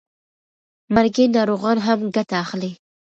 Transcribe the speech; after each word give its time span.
مرګي 0.93 1.25
ناروغان 1.35 1.77
هم 1.85 1.99
ګټه 2.15 2.35
اخلي. 2.43 2.71